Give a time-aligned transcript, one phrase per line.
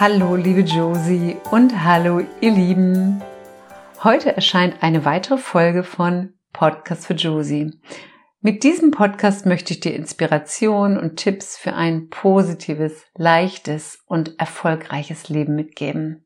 [0.00, 3.20] Hallo, liebe Josie und hallo, ihr Lieben.
[4.02, 7.78] Heute erscheint eine weitere Folge von Podcast für Josie.
[8.40, 15.28] Mit diesem Podcast möchte ich dir Inspiration und Tipps für ein positives, leichtes und erfolgreiches
[15.28, 16.24] Leben mitgeben.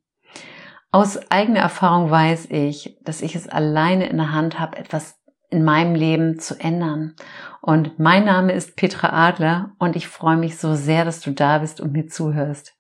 [0.93, 5.19] Aus eigener Erfahrung weiß ich, dass ich es alleine in der Hand habe, etwas
[5.51, 7.17] in meinem Leben zu ändern.
[7.61, 11.59] Und mein Name ist Petra Adler und ich freue mich so sehr, dass du da
[11.59, 12.74] bist und mir zuhörst.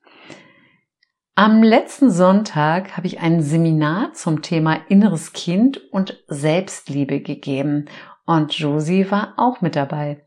[1.37, 7.87] Am letzten Sonntag habe ich ein Seminar zum Thema inneres Kind und Selbstliebe gegeben
[8.25, 10.25] und Josie war auch mit dabei.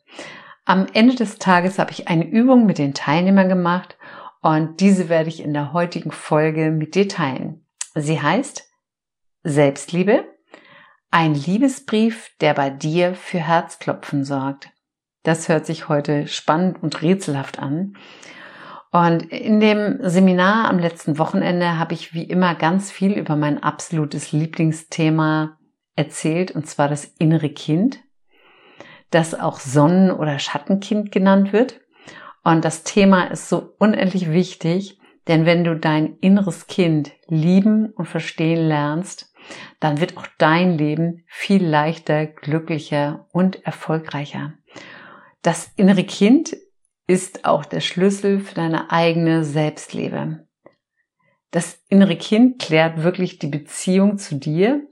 [0.65, 3.97] Am Ende des Tages habe ich eine Übung mit den Teilnehmern gemacht
[4.41, 7.65] und diese werde ich in der heutigen Folge mit dir teilen.
[7.95, 8.69] Sie heißt
[9.43, 10.25] Selbstliebe,
[11.09, 14.71] ein Liebesbrief, der bei dir für Herzklopfen sorgt.
[15.23, 17.95] Das hört sich heute spannend und rätselhaft an.
[18.91, 23.61] Und in dem Seminar am letzten Wochenende habe ich wie immer ganz viel über mein
[23.61, 25.57] absolutes Lieblingsthema
[25.95, 27.99] erzählt, und zwar das innere Kind,
[29.09, 31.81] das auch Sonnen- oder Schattenkind genannt wird.
[32.43, 38.05] Und das Thema ist so unendlich wichtig, denn wenn du dein inneres Kind lieben und
[38.05, 39.33] verstehen lernst,
[39.79, 44.53] dann wird auch dein Leben viel leichter, glücklicher und erfolgreicher.
[45.41, 46.55] Das innere Kind
[47.07, 50.45] ist auch der Schlüssel für deine eigene Selbstliebe.
[51.51, 54.85] Das innere Kind klärt wirklich die Beziehung zu dir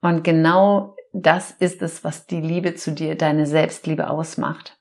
[0.00, 4.78] und genau das ist es, was die Liebe zu dir, deine Selbstliebe ausmacht.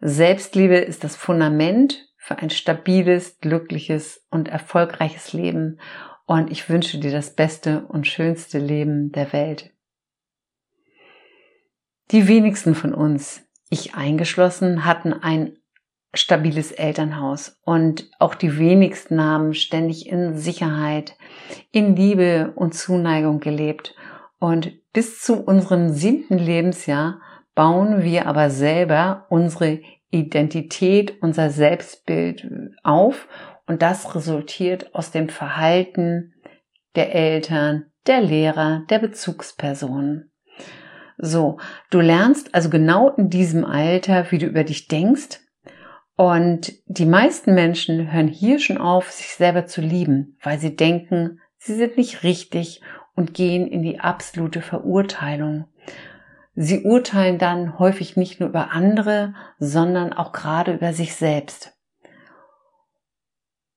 [0.00, 5.80] Selbstliebe ist das Fundament für ein stabiles, glückliches und erfolgreiches Leben
[6.24, 9.74] und ich wünsche dir das beste und schönste Leben der Welt.
[12.10, 15.56] Die wenigsten von uns ich eingeschlossen, hatten ein
[16.14, 21.16] stabiles Elternhaus und auch die wenigsten haben ständig in Sicherheit,
[21.70, 23.94] in Liebe und Zuneigung gelebt.
[24.38, 27.20] Und bis zu unserem siebten Lebensjahr
[27.54, 32.46] bauen wir aber selber unsere Identität, unser Selbstbild
[32.82, 33.26] auf
[33.66, 36.34] und das resultiert aus dem Verhalten
[36.94, 40.31] der Eltern, der Lehrer, der Bezugspersonen.
[41.18, 41.58] So,
[41.90, 45.40] du lernst also genau in diesem Alter, wie du über dich denkst.
[46.16, 51.40] Und die meisten Menschen hören hier schon auf, sich selber zu lieben, weil sie denken,
[51.58, 52.82] sie sind nicht richtig
[53.14, 55.66] und gehen in die absolute Verurteilung.
[56.54, 61.74] Sie urteilen dann häufig nicht nur über andere, sondern auch gerade über sich selbst.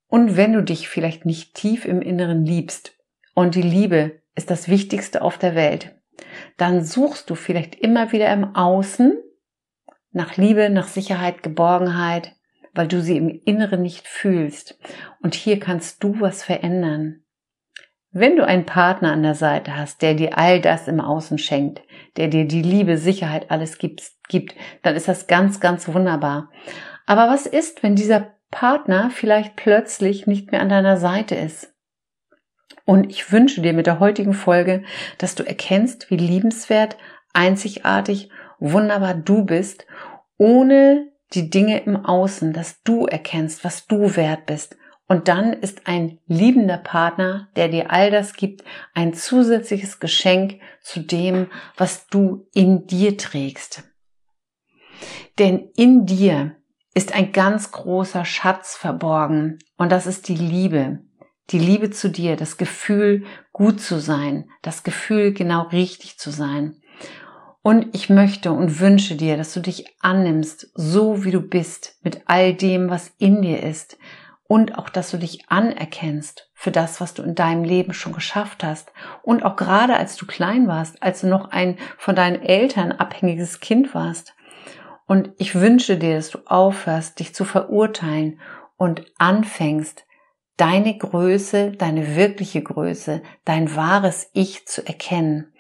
[0.08, 2.96] Und wenn du dich vielleicht nicht tief im Inneren liebst,
[3.34, 5.95] und die Liebe ist das Wichtigste auf der Welt,
[6.58, 9.18] dann suchst du vielleicht immer wieder im Außen
[10.12, 12.36] nach Liebe, nach Sicherheit, Geborgenheit,
[12.74, 14.80] weil du sie im Inneren nicht fühlst.
[15.22, 17.22] Und hier kannst du was verändern.
[18.12, 21.82] Wenn du einen Partner an der Seite hast, der dir all das im Außen schenkt,
[22.16, 26.50] der dir die Liebe, Sicherheit, alles gibt, dann ist das ganz, ganz wunderbar.
[27.06, 31.75] Aber was ist, wenn dieser Partner vielleicht plötzlich nicht mehr an deiner Seite ist?
[32.86, 34.84] Und ich wünsche dir mit der heutigen Folge,
[35.18, 36.98] dass du erkennst, wie liebenswert,
[37.34, 38.30] einzigartig,
[38.60, 39.86] wunderbar du bist,
[40.38, 44.78] ohne die Dinge im Außen, dass du erkennst, was du wert bist.
[45.08, 48.64] Und dann ist ein liebender Partner, der dir all das gibt,
[48.94, 51.48] ein zusätzliches Geschenk zu dem,
[51.78, 53.84] was du in dir trägst.
[55.38, 56.56] Denn in dir
[56.94, 61.00] ist ein ganz großer Schatz verborgen und das ist die Liebe
[61.50, 66.82] die Liebe zu dir, das Gefühl, gut zu sein, das Gefühl, genau richtig zu sein.
[67.62, 72.22] Und ich möchte und wünsche dir, dass du dich annimmst, so wie du bist, mit
[72.28, 73.98] all dem, was in dir ist.
[74.48, 78.64] Und auch, dass du dich anerkennst für das, was du in deinem Leben schon geschafft
[78.64, 78.92] hast.
[79.24, 83.60] Und auch gerade als du klein warst, als du noch ein von deinen Eltern abhängiges
[83.60, 84.36] Kind warst.
[85.08, 88.40] Und ich wünsche dir, dass du aufhörst, dich zu verurteilen
[88.78, 90.05] und anfängst,
[90.58, 95.54] deine Größe, deine wirkliche Größe, dein wahres Ich zu erkennen.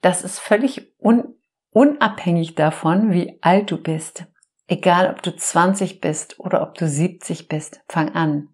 [0.00, 1.34] Das ist völlig un
[1.72, 4.26] unabhängig davon, wie alt du bist.
[4.66, 8.48] Egal, ob du 20 bist oder ob du 70 bist, fang an.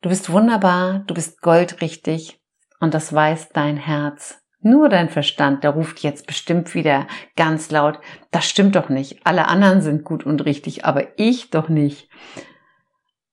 [0.00, 2.40] Du bist wunderbar, du bist goldrichtig
[2.80, 4.42] und das weiß dein Herz.
[4.60, 7.06] Nur dein Verstand, der ruft jetzt bestimmt wieder
[7.36, 8.00] ganz laut,
[8.30, 9.24] das stimmt doch nicht.
[9.24, 12.08] Alle anderen sind gut und richtig, aber ich doch nicht.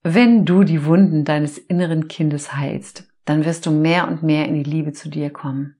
[0.06, 4.56] Wenn du die Wunden deines inneren Kindes heilst, dann wirst du mehr und mehr in
[4.56, 5.78] die Liebe zu dir kommen.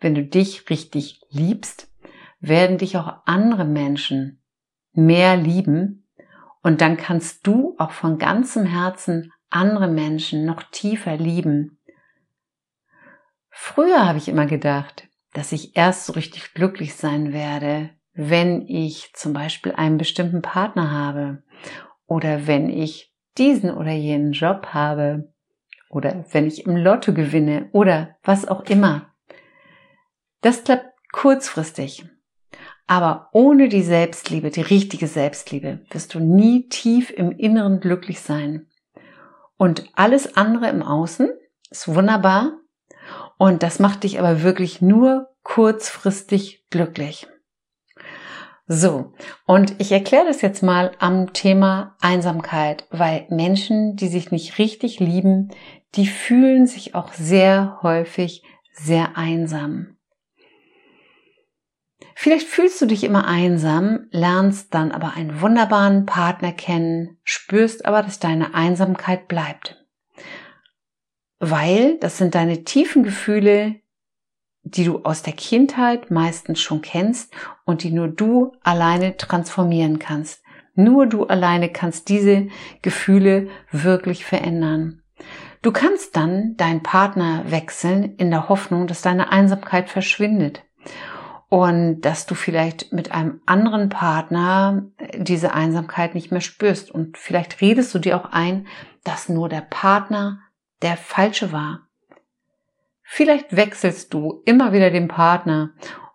[0.00, 1.92] Wenn du dich richtig liebst,
[2.40, 4.42] werden dich auch andere Menschen
[4.94, 5.98] mehr lieben
[6.64, 11.78] Und dann kannst du auch von ganzem Herzen andere Menschen noch tiefer lieben.
[13.50, 19.12] Früher habe ich immer gedacht, dass ich erst so richtig glücklich sein werde, wenn ich
[19.14, 21.42] zum Beispiel einen bestimmten Partner habe
[22.06, 25.32] oder wenn ich diesen oder jenen Job habe
[25.88, 29.12] oder wenn ich im Lotto gewinne oder was auch immer.
[30.40, 32.04] Das klappt kurzfristig.
[32.86, 38.66] Aber ohne die Selbstliebe, die richtige Selbstliebe, wirst du nie tief im Inneren glücklich sein.
[39.56, 41.30] Und alles andere im Außen
[41.70, 42.58] ist wunderbar.
[43.38, 47.28] Und das macht dich aber wirklich nur kurzfristig glücklich.
[48.74, 49.12] So,
[49.44, 54.98] und ich erkläre das jetzt mal am Thema Einsamkeit, weil Menschen, die sich nicht richtig
[54.98, 55.50] lieben,
[55.94, 58.42] die fühlen sich auch sehr häufig
[58.72, 59.98] sehr einsam.
[62.14, 68.02] Vielleicht fühlst du dich immer einsam, lernst dann aber einen wunderbaren Partner kennen, spürst aber,
[68.02, 69.84] dass deine Einsamkeit bleibt.
[71.40, 73.81] Weil das sind deine tiefen Gefühle,
[74.64, 77.32] die du aus der Kindheit meistens schon kennst
[77.64, 80.42] und die nur du alleine transformieren kannst.
[80.74, 82.48] Nur du alleine kannst diese
[82.80, 85.02] Gefühle wirklich verändern.
[85.60, 90.64] Du kannst dann deinen Partner wechseln in der Hoffnung, dass deine Einsamkeit verschwindet
[91.48, 97.60] und dass du vielleicht mit einem anderen Partner diese Einsamkeit nicht mehr spürst und vielleicht
[97.60, 98.66] redest du dir auch ein,
[99.04, 100.40] dass nur der Partner
[100.80, 101.88] der falsche war
[103.14, 105.74] Vielleicht wechselst du immer wieder den Partner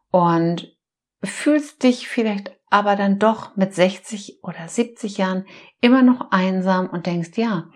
[0.10, 0.76] und
[1.24, 5.46] fühlst dich vielleicht aber dann doch mit 60 oder 70 Jahren
[5.80, 7.70] immer noch einsam und denkst, ja,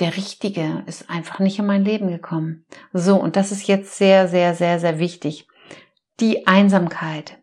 [0.00, 2.66] der Richtige ist einfach nicht in mein Leben gekommen.
[2.92, 5.46] So, und das ist jetzt sehr, sehr, sehr, sehr wichtig.
[6.18, 7.38] Die Einsamkeit,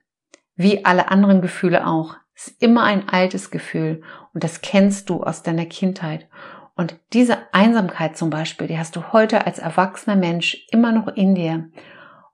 [0.57, 4.03] wie alle anderen Gefühle auch, ist immer ein altes Gefühl
[4.33, 6.27] und das kennst du aus deiner Kindheit.
[6.75, 11.35] Und diese Einsamkeit zum Beispiel, die hast du heute als erwachsener Mensch immer noch in
[11.35, 11.69] dir.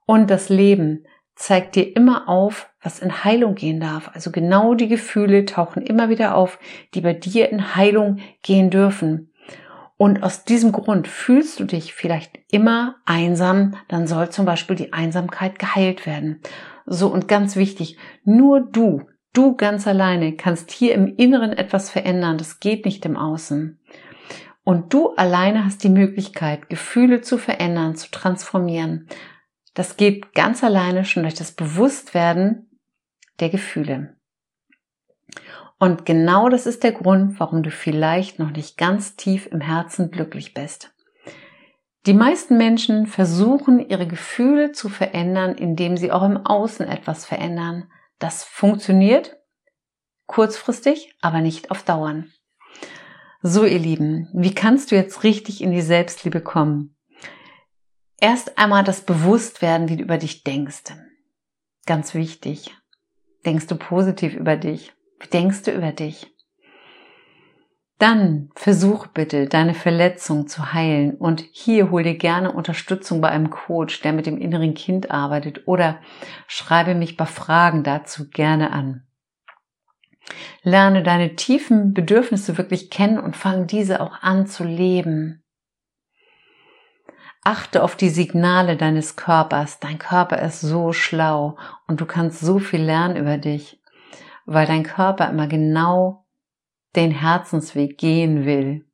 [0.06, 1.04] Und das Leben
[1.34, 4.10] zeigt dir immer auf, was in Heilung gehen darf.
[4.14, 6.58] Also genau die Gefühle tauchen immer wieder auf,
[6.94, 9.32] die bei dir in Heilung gehen dürfen.
[9.96, 14.94] Und aus diesem Grund fühlst du dich vielleicht immer einsam, dann soll zum Beispiel die
[14.94, 16.40] Einsamkeit geheilt werden.
[16.86, 19.02] So und ganz wichtig, nur du,
[19.34, 22.38] du ganz alleine kannst hier im Inneren etwas verändern.
[22.38, 23.78] Das geht nicht im Außen.
[24.64, 29.08] Und du alleine hast die Möglichkeit, Gefühle zu verändern, zu transformieren.
[29.74, 32.78] Das geht ganz alleine schon durch das Bewusstwerden
[33.40, 34.16] der Gefühle.
[35.78, 40.10] Und genau das ist der Grund, warum du vielleicht noch nicht ganz tief im Herzen
[40.10, 40.92] glücklich bist.
[42.06, 47.90] Die meisten Menschen versuchen, ihre Gefühle zu verändern, indem sie auch im Außen etwas verändern.
[48.18, 49.38] Das funktioniert
[50.26, 52.30] kurzfristig, aber nicht auf Dauern.
[53.42, 56.94] So, ihr Lieben, wie kannst du jetzt richtig in die Selbstliebe kommen?
[58.20, 60.92] Erst einmal das Bewusstwerden, wie du über dich denkst.
[61.86, 62.76] Ganz wichtig.
[63.46, 64.92] Denkst du positiv über dich?
[65.20, 66.26] Wie denkst du über dich?
[67.96, 73.48] Dann versuch bitte, deine Verletzung zu heilen und hier hol dir gerne Unterstützung bei einem
[73.48, 75.98] Coach, der mit dem inneren Kind arbeitet oder
[76.46, 79.06] schreibe mich bei Fragen dazu gerne an.
[80.62, 85.42] Lerne deine tiefen Bedürfnisse wirklich kennen und fang diese auch an zu leben.
[87.42, 89.80] Achte auf die Signale deines Körpers.
[89.80, 91.56] Dein Körper ist so schlau
[91.86, 93.80] und du kannst so viel lernen über dich,
[94.44, 96.26] weil dein Körper immer genau
[96.96, 98.86] den Herzensweg gehen will.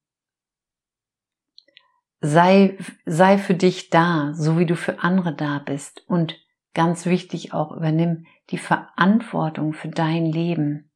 [2.20, 6.38] Sei, sei für dich da, so wie du für andere da bist und
[6.72, 10.90] ganz wichtig auch übernimm die Verantwortung für dein Leben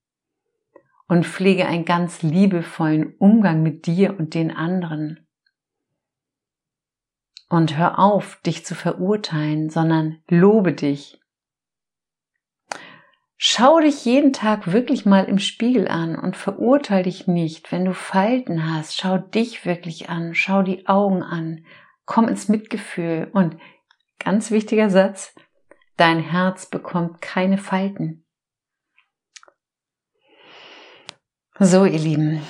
[1.10, 5.26] und pflege einen ganz liebevollen Umgang mit dir und den anderen.
[7.48, 11.20] Und hör auf, dich zu verurteilen, sondern lobe dich.
[13.36, 17.72] Schau dich jeden Tag wirklich mal im Spiegel an und verurteile dich nicht.
[17.72, 21.64] Wenn du Falten hast, schau dich wirklich an, schau die Augen an,
[22.04, 23.56] komm ins Mitgefühl und
[24.20, 25.34] ganz wichtiger Satz,
[25.96, 28.24] dein Herz bekommt keine Falten.
[31.62, 32.40] So, ihr Lieben,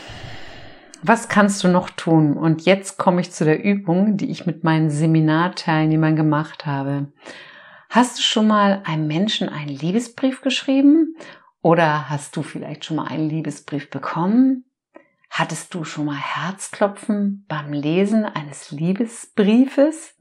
[1.02, 2.37] was kannst du noch tun?
[2.37, 7.12] Und jetzt komme ich zu der Übung, die ich mit meinen Seminarteilnehmern gemacht habe.
[7.88, 11.17] Hast du schon mal einem Menschen einen Liebesbrief geschrieben?
[11.61, 14.64] Oder hast du vielleicht schon mal einen Liebesbrief bekommen?
[15.29, 20.14] Hattest du schon mal Herzklopfen beim Lesen eines Liebesbriefes?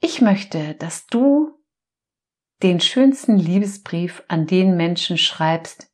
[0.00, 1.58] Ich möchte, dass du
[2.62, 5.88] den schönsten Liebesbrief an den Menschen schreibst,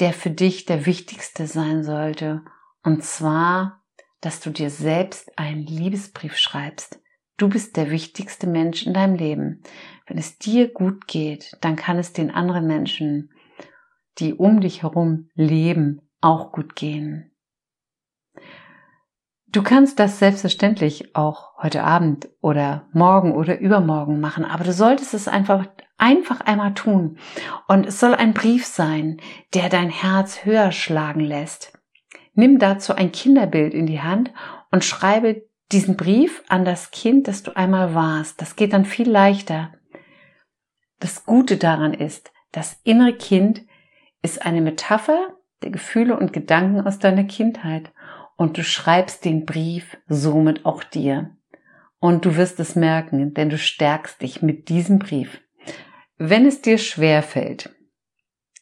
[0.00, 2.42] der für dich der wichtigste sein sollte.
[2.82, 3.82] Und zwar,
[4.20, 7.00] dass du dir selbst einen Liebesbrief schreibst.
[7.36, 9.62] Du bist der wichtigste Mensch in deinem Leben.
[10.06, 13.30] Wenn es dir gut geht, dann kann es den anderen Menschen,
[14.18, 17.30] die um dich herum leben, auch gut gehen.
[19.50, 25.14] Du kannst das selbstverständlich auch heute Abend oder morgen oder übermorgen machen, aber du solltest
[25.14, 25.66] es einfach,
[25.98, 27.18] einfach einmal tun.
[27.66, 29.20] Und es soll ein Brief sein,
[29.54, 31.78] der dein Herz höher schlagen lässt.
[32.34, 34.32] Nimm dazu ein Kinderbild in die Hand
[34.70, 38.40] und schreibe diesen Brief an das Kind, das du einmal warst.
[38.40, 39.72] Das geht dann viel leichter.
[41.00, 43.62] Das Gute daran ist, das innere Kind
[44.22, 47.92] ist eine Metapher der Gefühle und Gedanken aus deiner Kindheit
[48.36, 51.36] und du schreibst den Brief somit auch dir.
[52.00, 55.40] Und du wirst es merken, denn du stärkst dich mit diesem Brief.
[56.18, 57.70] Wenn es dir schwer fällt,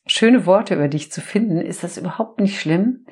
[0.06, 3.06] schöne Worte über dich zu finden, ist das überhaupt nicht schlimm.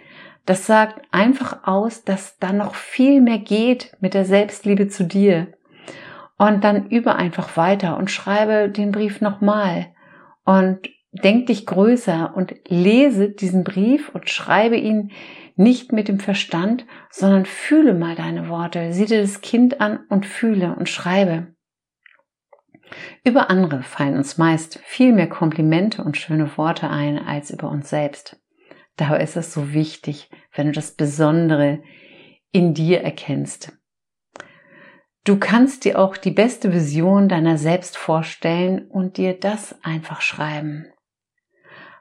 [0.44, 5.54] Das sagt einfach aus, dass da noch viel mehr geht mit der Selbstliebe zu dir.
[6.36, 9.94] Und dann übe einfach weiter und schreibe den Brief nochmal.
[10.44, 15.12] Und denk dich größer und lese diesen Brief und schreibe ihn
[15.56, 20.26] nicht mit dem Verstand, sondern fühle mal deine Worte, sieh dir das Kind an und
[20.26, 21.53] fühle und schreibe.
[23.25, 27.91] Über andere fallen uns meist viel mehr Komplimente und schöne Worte ein als über uns
[27.91, 28.41] selbst.
[28.97, 31.83] Daher ist es so wichtig, wenn du das Besondere
[32.53, 33.73] in dir erkennst.
[35.25, 40.87] Du kannst dir auch die beste Vision deiner selbst vorstellen und dir das einfach schreiben.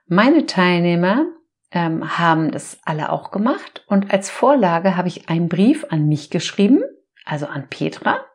[0.07, 1.25] Meine Teilnehmer
[1.71, 3.83] ähm, haben das alle auch gemacht.
[3.87, 6.83] Und als Vorlage habe ich einen Brief an mich geschrieben,
[7.25, 8.25] also an Petra.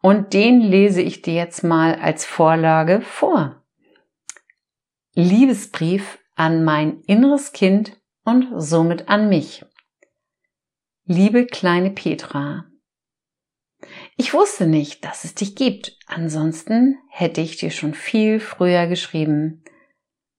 [0.00, 3.62] Und den lese ich dir jetzt mal als Vorlage vor.
[5.14, 9.64] Liebesbrief an mein inneres Kind und somit an mich.
[11.04, 12.66] Liebe kleine Petra,
[14.16, 15.96] ich wusste nicht, dass es dich gibt.
[16.06, 19.62] Ansonsten hätte ich dir schon viel früher geschrieben.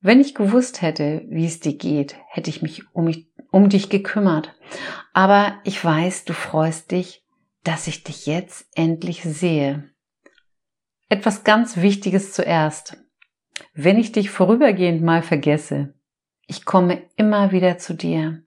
[0.02, 3.90] Wenn ich gewusst hätte, wie es dir geht, hätte ich mich um, mich um dich
[3.90, 4.56] gekümmert.
[5.14, 7.26] Aber ich weiß, du freust dich,
[7.64, 9.90] dass ich dich jetzt endlich sehe.
[11.10, 12.98] Etwas ganz Wichtiges zuerst.
[13.74, 15.94] Wenn ich dich vorübergehend mal vergesse,
[16.48, 18.44] ich komme immer wieder zu dir.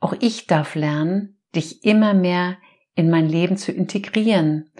[0.00, 2.58] Auch ich darf lernen, dich immer mehr
[2.94, 4.70] in mein Leben zu integrieren.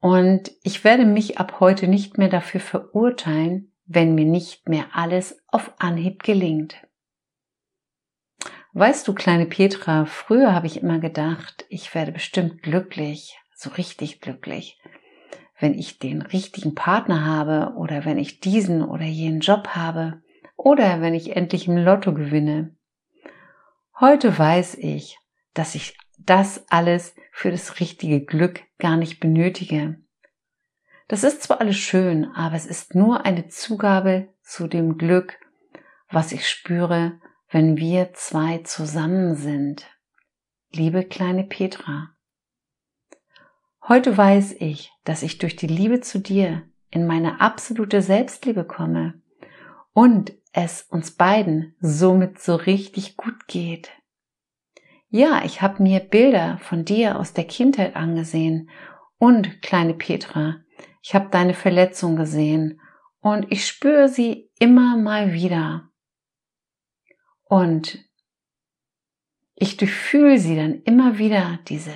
[0.00, 5.42] Und ich werde mich ab heute nicht mehr dafür verurteilen, wenn mir nicht mehr alles
[5.48, 6.85] auf Anhieb gelingt.
[8.78, 14.20] Weißt du, kleine Petra, früher habe ich immer gedacht, ich werde bestimmt glücklich, so richtig
[14.20, 14.78] glücklich,
[15.58, 20.20] wenn ich den richtigen Partner habe oder wenn ich diesen oder jenen Job habe
[20.56, 22.76] oder wenn ich endlich im Lotto gewinne.
[23.98, 25.18] Heute weiß ich,
[25.54, 30.00] dass ich das alles für das richtige Glück gar nicht benötige.
[31.08, 35.38] Das ist zwar alles schön, aber es ist nur eine Zugabe zu dem Glück,
[36.10, 37.18] was ich spüre,
[37.50, 39.86] wenn wir zwei zusammen sind.
[40.72, 42.10] Liebe kleine Petra.
[43.86, 49.22] Heute weiß ich, dass ich durch die Liebe zu dir in meine absolute Selbstliebe komme
[49.92, 53.90] und es uns beiden somit so richtig gut geht.
[55.08, 58.70] Ja, ich habe mir Bilder von dir aus der Kindheit angesehen
[59.18, 60.56] und kleine Petra,
[61.08, 62.80] ich habe deine Verletzung gesehen
[63.20, 65.88] und ich spüre sie immer mal wieder.
[67.48, 68.04] Und
[69.54, 71.92] ich durchfühle sie dann immer wieder, diese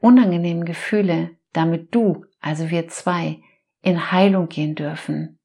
[0.00, 3.40] unangenehmen Gefühle, damit du, also wir zwei,
[3.80, 5.38] in Heilung gehen dürfen.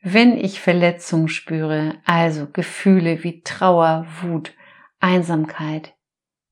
[0.00, 4.52] Wenn ich Verletzungen spüre, also Gefühle wie Trauer, Wut,
[4.98, 5.94] Einsamkeit,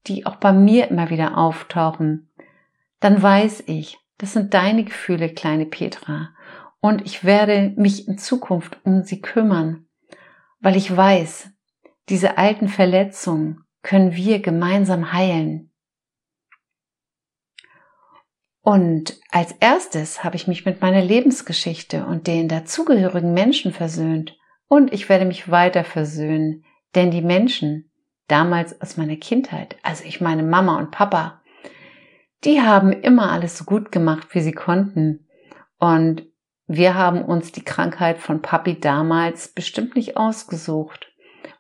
[0.07, 2.31] die auch bei mir immer wieder auftauchen,
[3.01, 6.31] dann weiß ich, das sind deine Gefühle, kleine Petra.
[6.81, 9.87] Und ich werde mich in Zukunft um sie kümmern,
[10.61, 11.51] weil ich weiß,
[12.09, 15.73] diese alten Verletzungen können wir gemeinsam heilen.
[18.63, 24.37] Und als erstes habe ich mich mit meiner Lebensgeschichte und den dazugehörigen Menschen versöhnt.
[24.69, 26.65] Und ich werde mich weiter versöhnen,
[26.95, 27.91] denn die Menschen
[28.29, 31.43] damals aus meiner Kindheit, also ich meine Mama und Papa,
[32.45, 35.27] die haben immer alles so gut gemacht, wie sie konnten.
[35.79, 36.30] Und
[36.73, 41.11] wir haben uns die Krankheit von Papi damals bestimmt nicht ausgesucht.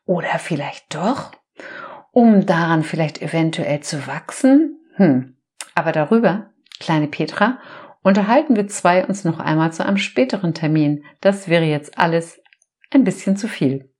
[0.06, 1.32] Oder vielleicht doch,
[2.12, 4.78] um daran vielleicht eventuell zu wachsen?
[4.94, 5.36] Hm.
[5.74, 7.58] Aber darüber, kleine Petra,
[8.04, 11.04] unterhalten wir zwei uns noch einmal zu einem späteren Termin.
[11.20, 12.40] Das wäre jetzt alles
[12.92, 13.92] ein bisschen zu viel.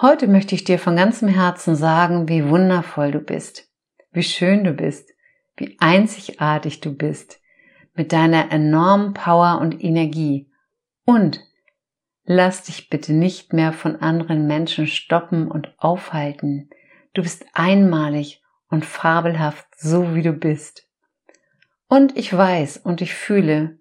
[0.00, 3.68] Heute möchte ich dir von ganzem Herzen sagen, wie wundervoll du bist,
[4.10, 5.10] wie schön du bist,
[5.56, 7.38] wie einzigartig du bist,
[7.94, 10.50] mit deiner enormen Power und Energie.
[11.04, 11.40] Und
[12.24, 16.70] lass dich bitte nicht mehr von anderen Menschen stoppen und aufhalten.
[17.14, 20.88] Du bist einmalig und fabelhaft, so wie du bist.
[21.88, 23.78] Und ich weiß und ich fühle,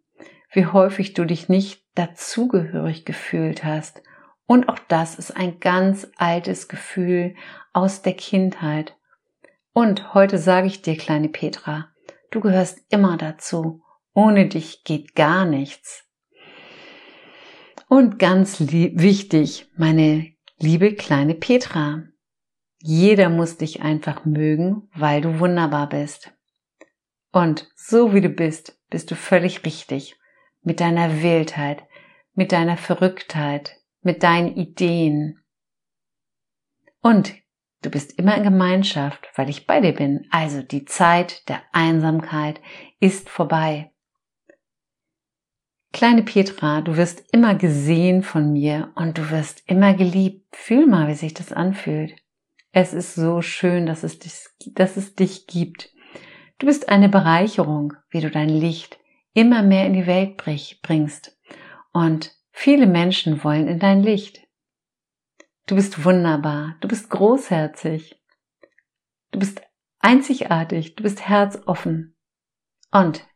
[0.51, 4.03] wie häufig du dich nicht dazugehörig gefühlt hast.
[4.45, 7.35] Und auch das ist ein ganz altes Gefühl
[7.71, 8.95] aus der Kindheit.
[9.73, 11.87] Und heute sage ich dir, kleine Petra,
[12.29, 13.82] du gehörst immer dazu.
[14.13, 16.03] Ohne dich geht gar nichts.
[17.87, 22.03] Und ganz wichtig, meine liebe kleine Petra,
[22.79, 26.33] jeder muss dich einfach mögen, weil du wunderbar bist.
[27.31, 30.15] Und so wie du bist, bist du völlig richtig.
[30.61, 31.83] Mit deiner Wildheit,
[32.33, 35.39] mit deiner Verrücktheit, mit deinen Ideen.
[37.01, 37.35] Und
[37.81, 40.27] du bist immer in Gemeinschaft, weil ich bei dir bin.
[40.29, 42.61] Also die Zeit der Einsamkeit
[42.99, 43.92] ist vorbei.
[45.93, 50.43] Kleine Petra, du wirst immer gesehen von mir und du wirst immer geliebt.
[50.55, 52.15] Fühl mal, wie sich das anfühlt.
[52.71, 55.93] Es ist so schön, dass es dich, dass es dich gibt.
[56.57, 58.99] Du bist eine Bereicherung, wie du dein Licht
[59.33, 61.37] immer mehr in die Welt bringst.
[61.91, 64.41] Und viele Menschen wollen in dein Licht.
[65.67, 68.19] Du bist wunderbar, du bist großherzig,
[69.31, 69.61] du bist
[69.99, 72.15] einzigartig, du bist herzoffen.
[72.91, 73.27] Und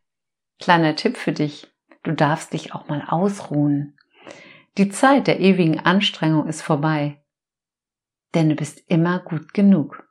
[0.58, 1.68] kleiner Tipp für dich,
[2.08, 3.96] du darfst dich auch mal ausruhen.
[4.76, 7.20] Die Zeit der ewigen Anstrengung ist vorbei
[8.34, 10.06] denn du bist immer gut genug.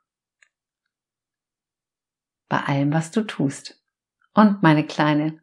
[2.48, 3.82] Bei allem, was du tust.
[4.34, 5.40] Und meine Kleine,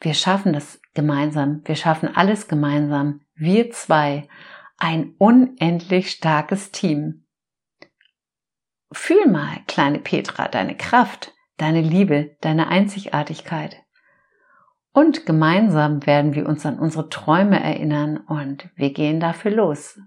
[0.00, 4.28] wir schaffen das gemeinsam, wir schaffen alles gemeinsam, wir zwei,
[4.78, 7.26] ein unendlich starkes Team.
[8.92, 13.84] Fühl mal, kleine Petra, deine Kraft, deine Liebe, deine Einzigartigkeit.
[14.98, 20.00] Und gemeinsam werden wir uns an unsere Träume erinnern und wir gehen dafür los.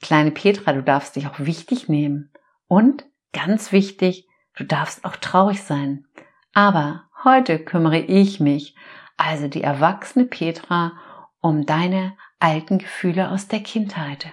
[0.00, 2.32] Kleine Petra, du darfst dich auch wichtig nehmen.
[2.68, 6.06] Und ganz wichtig, du darfst auch traurig sein.
[6.54, 8.74] Aber heute kümmere ich mich,
[9.18, 10.92] also die erwachsene Petra,
[11.42, 14.32] um deine alten Gefühle aus der Kindheit.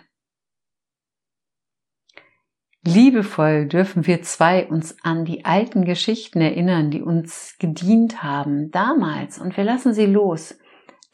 [2.87, 9.39] Liebevoll dürfen wir zwei uns an die alten Geschichten erinnern, die uns gedient haben damals
[9.39, 10.59] und wir lassen sie los.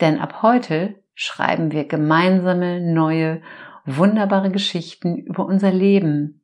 [0.01, 3.41] Denn ab heute schreiben wir gemeinsame neue
[3.86, 6.43] wunderbare Geschichten über unser Leben.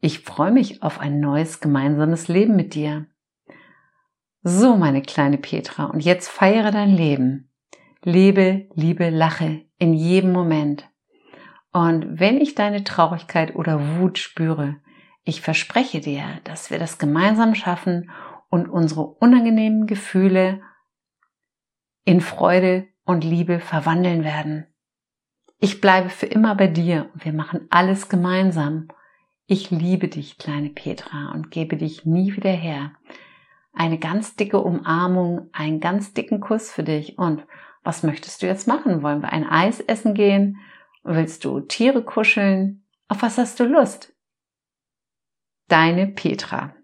[0.00, 3.06] Ich freue mich auf ein neues gemeinsames Leben mit dir.
[4.42, 7.50] So, meine kleine Petra, und jetzt feiere dein Leben.
[8.02, 10.88] Lebe, liebe, lache in jedem Moment.
[11.78, 14.78] Und wenn ich deine Traurigkeit oder Wut spüre,
[15.22, 18.10] ich verspreche dir, dass wir das gemeinsam schaffen
[18.50, 20.60] und unsere unangenehmen Gefühle
[22.04, 24.66] in Freude und Liebe verwandeln werden.
[25.60, 28.88] Ich bleibe für immer bei dir und wir machen alles gemeinsam.
[29.46, 32.90] Ich liebe dich, kleine Petra, und gebe dich nie wieder her.
[33.72, 37.18] Eine ganz dicke Umarmung, einen ganz dicken Kuss für dich.
[37.18, 37.46] Und
[37.84, 39.04] was möchtest du jetzt machen?
[39.04, 40.58] Wollen wir ein Eis essen gehen?
[41.10, 42.84] Willst du Tiere kuscheln?
[43.08, 44.14] Auf was hast du Lust?
[45.68, 46.74] Deine Petra.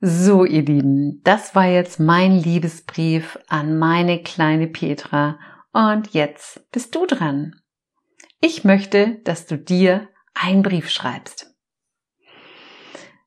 [0.00, 5.40] So, ihr Lieben, das war jetzt mein Liebesbrief an meine kleine Petra
[5.72, 7.60] und jetzt bist du dran.
[8.40, 11.56] Ich möchte, dass du dir einen Brief schreibst.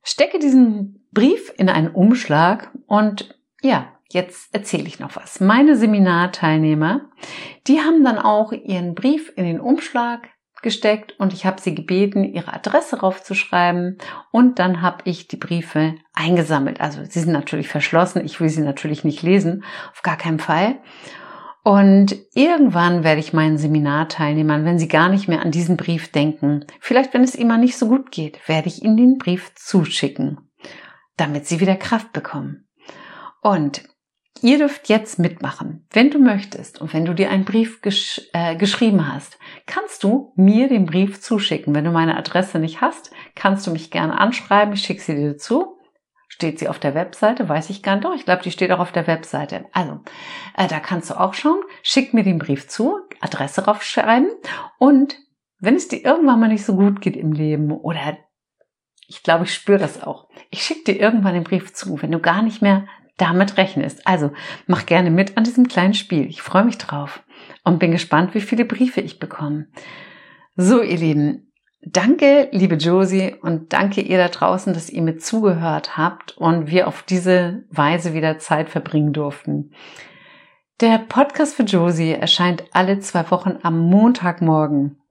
[0.03, 5.39] Stecke diesen Brief in einen Umschlag und ja, jetzt erzähle ich noch was.
[5.39, 7.09] Meine Seminarteilnehmer,
[7.67, 10.29] die haben dann auch ihren Brief in den Umschlag
[10.61, 13.97] gesteckt und ich habe sie gebeten, ihre Adresse raufzuschreiben
[14.31, 16.81] und dann habe ich die Briefe eingesammelt.
[16.81, 20.79] Also sie sind natürlich verschlossen, ich will sie natürlich nicht lesen, auf gar keinen Fall.
[21.63, 26.65] Und irgendwann werde ich meinen Seminarteilnehmern, wenn sie gar nicht mehr an diesen Brief denken,
[26.79, 30.49] vielleicht wenn es mal nicht so gut geht, werde ich ihnen den Brief zuschicken,
[31.17, 32.67] damit sie wieder Kraft bekommen.
[33.41, 33.83] Und
[34.43, 35.85] ihr dürft jetzt mitmachen.
[35.91, 40.33] Wenn du möchtest und wenn du dir einen Brief gesch äh, geschrieben hast, kannst du
[40.35, 41.73] mir den Brief zuschicken.
[41.75, 44.73] Wenn du meine Adresse nicht hast, kannst du mich gerne anschreiben.
[44.73, 45.77] Ich schicke sie dir zu.
[46.27, 47.49] Steht sie auf der Webseite?
[47.49, 48.05] Weiß ich gar nicht.
[48.05, 49.65] Doch, ich glaube, die steht auch auf der Webseite.
[49.71, 50.01] Also,
[50.55, 51.61] äh, da kannst du auch schauen.
[51.83, 54.29] Schick mir den Brief zu, Adresse raufschreiben
[54.77, 55.17] und
[55.59, 58.17] wenn es dir irgendwann mal nicht so gut geht im Leben oder
[59.07, 60.27] ich glaube, ich spüre das auch.
[60.51, 64.05] Ich schicke dir irgendwann den Brief zu, wenn du gar nicht mehr damit rechnest.
[64.05, 64.31] Also
[64.67, 66.27] mach gerne mit an diesem kleinen Spiel.
[66.27, 67.23] Ich freue mich drauf
[67.63, 69.67] und bin gespannt, wie viele Briefe ich bekomme.
[70.55, 71.51] So, ihr Lieben,
[71.81, 76.87] danke, liebe Josie, und danke ihr da draußen, dass ihr mir zugehört habt und wir
[76.87, 79.71] auf diese Weise wieder Zeit verbringen durften.
[80.79, 85.01] Der Podcast für Josie erscheint alle zwei Wochen am Montagmorgen.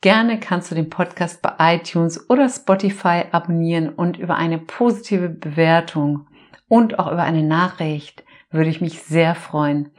[0.00, 6.26] Gerne kannst du den Podcast bei iTunes oder Spotify abonnieren und über eine positive Bewertung
[6.68, 9.90] und auch über eine Nachricht würde ich mich sehr freuen.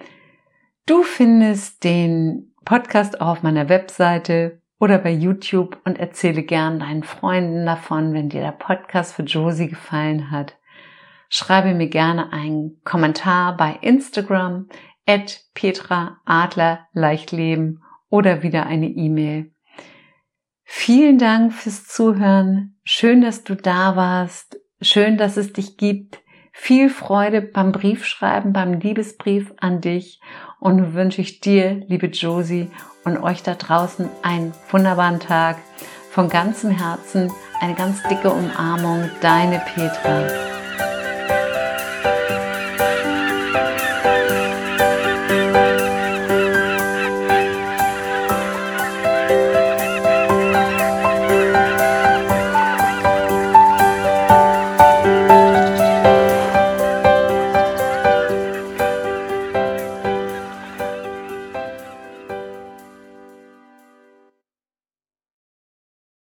[0.86, 7.04] Du findest den Podcast auch auf meiner Webseite oder bei YouTube und erzähle gern deinen
[7.04, 10.58] Freunden davon, wenn dir der Podcast für Josie gefallen hat.
[11.30, 14.70] Schreibe mir gerne einen Kommentar bei Instagram
[15.06, 19.52] at Petra Adler Leichtleben oder wieder eine E-Mail.
[20.64, 22.78] Vielen Dank fürs Zuhören.
[22.84, 24.60] Schön, dass du da warst.
[24.82, 26.22] Schön, dass es dich gibt.
[26.60, 30.20] Viel Freude beim Briefschreiben, beim Liebesbrief an dich
[30.60, 32.70] und nun wünsche ich dir, liebe Josie,
[33.06, 35.58] und euch da draußen einen wunderbaren Tag.
[36.12, 40.47] Von ganzem Herzen eine ganz dicke Umarmung, deine Petra.